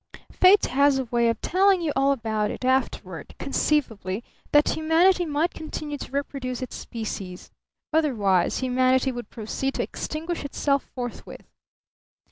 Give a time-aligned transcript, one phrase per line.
[0.31, 5.53] Fate has a way of telling you all about it afterward; conceivably, that humanity might
[5.53, 7.51] continue to reproduce its species.
[7.93, 11.45] Otherwise humanity would proceed to extinguish itself forthwith.